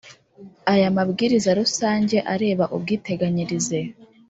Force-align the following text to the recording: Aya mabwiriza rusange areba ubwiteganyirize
Aya 0.73 0.89
mabwiriza 0.97 1.49
rusange 1.59 2.17
areba 2.33 2.65
ubwiteganyirize 2.75 3.79